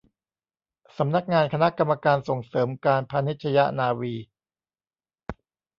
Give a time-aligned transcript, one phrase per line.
[0.97, 4.13] สำนักงานคณะกรรมการส่งเสริมการพาณิชยนาวี